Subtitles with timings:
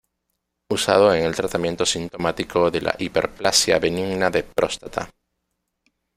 [0.69, 5.07] Usado en el tratamiento sintomático de la Hiperplasia benigna de próstata.